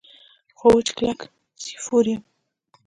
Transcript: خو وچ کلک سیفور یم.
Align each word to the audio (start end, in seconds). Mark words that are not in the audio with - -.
خو 0.57 0.67
وچ 0.75 0.87
کلک 0.97 1.19
سیفور 1.63 2.05
یم. 2.11 2.21